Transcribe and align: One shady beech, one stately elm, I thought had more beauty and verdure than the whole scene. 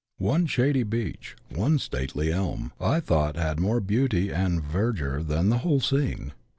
One 0.17 0.47
shady 0.47 0.81
beech, 0.81 1.35
one 1.53 1.77
stately 1.77 2.33
elm, 2.33 2.71
I 2.81 2.99
thought 3.01 3.35
had 3.35 3.59
more 3.59 3.79
beauty 3.79 4.33
and 4.33 4.59
verdure 4.59 5.21
than 5.21 5.49
the 5.49 5.59
whole 5.59 5.79
scene. 5.79 6.31